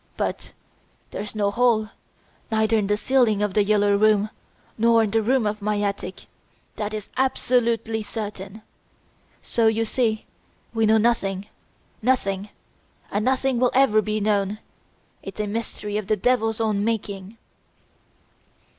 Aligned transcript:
But 0.17 0.53
there's 1.11 1.35
no 1.35 1.51
hole, 1.51 1.91
neither 2.49 2.75
in 2.75 2.87
the 2.87 2.97
ceiling 2.97 3.43
of 3.43 3.53
"The 3.53 3.63
Yellow 3.63 3.95
Room" 3.95 4.31
nor 4.75 5.03
in 5.03 5.11
the 5.11 5.21
roof 5.21 5.45
of 5.45 5.61
my 5.61 5.79
attic 5.79 6.25
that's 6.75 7.09
absolutely 7.17 8.01
certain! 8.01 8.63
So 9.43 9.67
you 9.67 9.85
see 9.85 10.25
we 10.73 10.87
know 10.87 10.97
nothing 10.97 11.45
nothing! 12.01 12.49
And 13.11 13.23
nothing 13.23 13.59
will 13.59 13.69
ever 13.75 14.01
be 14.01 14.19
known! 14.19 14.57
It's 15.21 15.39
a 15.39 15.45
mystery 15.45 15.97
of 15.97 16.07
the 16.07 16.17
Devil's 16.17 16.59
own 16.59 16.83
making." 16.83 17.37